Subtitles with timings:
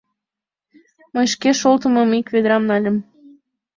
[1.13, 2.97] Мый шке шолтымым ик ведрам нальым...